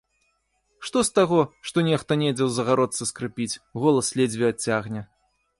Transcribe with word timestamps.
Што 0.87 1.03
з 1.09 1.13
таго, 1.17 1.39
што 1.71 1.77
нехта 1.89 2.17
недзе 2.23 2.43
ў 2.47 2.51
загародцы 2.57 3.01
скрыпіць, 3.11 3.59
голас 3.85 4.11
ледзьве 4.23 4.53
адцягне? 4.53 5.09